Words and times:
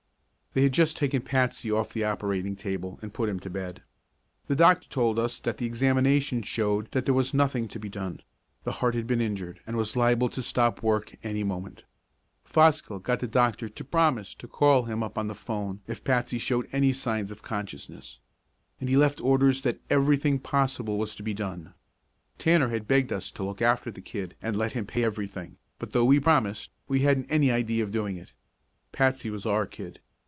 They 0.53 0.63
had 0.63 0.73
just 0.73 0.97
taken 0.97 1.21
Patsy 1.21 1.71
off 1.71 1.93
the 1.93 2.03
operating 2.03 2.57
table 2.57 2.99
and 3.01 3.13
put 3.13 3.29
him 3.29 3.39
to 3.39 3.49
bed. 3.49 3.83
The 4.47 4.55
doctor 4.57 4.89
told 4.89 5.17
us 5.17 5.39
that 5.39 5.59
the 5.59 5.65
examination 5.65 6.41
showed 6.41 6.91
that 6.91 7.05
there 7.05 7.13
was 7.13 7.33
nothing 7.33 7.69
to 7.69 7.79
be 7.79 7.87
done; 7.87 8.19
the 8.63 8.73
heart 8.73 8.93
had 8.93 9.07
been 9.07 9.21
injured 9.21 9.61
and 9.65 9.77
was 9.77 9.95
liable 9.95 10.27
to 10.27 10.41
stop 10.41 10.83
work 10.83 11.15
any 11.23 11.45
moment. 11.45 11.85
Fosgill 12.43 12.99
got 13.01 13.21
the 13.21 13.27
doctor 13.29 13.69
to 13.69 13.83
promise 13.85 14.35
to 14.35 14.45
call 14.45 14.83
him 14.83 15.01
up 15.03 15.17
on 15.17 15.27
the 15.27 15.35
'phone 15.35 15.79
if 15.87 16.03
Patsy 16.03 16.37
showed 16.37 16.67
any 16.73 16.91
signs 16.91 17.31
of 17.31 17.41
consciousness. 17.41 18.19
And 18.81 18.89
he 18.89 18.97
left 18.97 19.21
orders 19.21 19.61
that 19.61 19.79
everything 19.89 20.37
possible 20.37 20.97
was 20.97 21.15
to 21.15 21.23
be 21.23 21.33
done. 21.33 21.73
Tanner 22.37 22.67
had 22.67 22.89
begged 22.89 23.13
us 23.13 23.31
to 23.31 23.43
look 23.45 23.61
after 23.61 23.89
the 23.89 24.01
kid 24.01 24.35
and 24.41 24.57
let 24.57 24.73
him 24.73 24.85
pay 24.85 25.05
everything, 25.05 25.55
but 25.79 25.93
though 25.93 26.03
we 26.03 26.19
promised, 26.19 26.71
we 26.89 27.03
hadn't 27.03 27.31
any 27.31 27.49
idea 27.49 27.83
of 27.85 27.91
doing 27.91 28.17
it; 28.17 28.33
Patsy 28.91 29.29
was 29.29 29.45
our 29.45 29.65
kid. 29.65 30.01